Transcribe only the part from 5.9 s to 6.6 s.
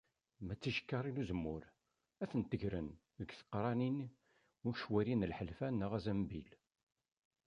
azenbil